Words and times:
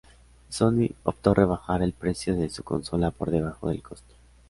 Sony 0.49 0.87
optó 1.03 1.35
rebajar 1.35 1.83
el 1.83 1.93
precio 1.93 2.35
de 2.35 2.49
su 2.49 2.63
consola 2.63 3.11
por 3.11 3.29
debajo 3.29 3.69
del 3.69 3.83
costo. 3.83 4.15